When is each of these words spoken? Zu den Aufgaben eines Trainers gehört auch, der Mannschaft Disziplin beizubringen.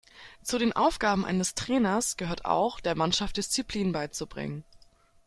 Zu 0.41 0.57
den 0.57 0.73
Aufgaben 0.73 1.25
eines 1.25 1.53
Trainers 1.53 2.17
gehört 2.17 2.43
auch, 2.43 2.79
der 2.79 2.95
Mannschaft 2.95 3.37
Disziplin 3.37 3.91
beizubringen. 3.91 4.63